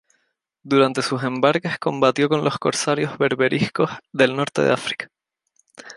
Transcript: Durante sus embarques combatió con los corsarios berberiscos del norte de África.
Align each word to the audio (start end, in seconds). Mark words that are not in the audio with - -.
Durante 0.63 1.03
sus 1.03 1.21
embarques 1.21 1.77
combatió 1.77 2.27
con 2.27 2.43
los 2.43 2.57
corsarios 2.57 3.19
berberiscos 3.19 3.91
del 4.11 4.35
norte 4.35 4.63
de 4.63 4.73
África. 4.73 5.11